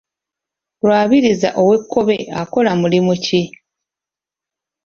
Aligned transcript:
Lwabiriza 0.85 1.49
ow’e 1.61 1.77
Kkobe 1.81 2.15
akola 2.41 2.71
mulimu 2.81 3.13
ki? 3.25 3.41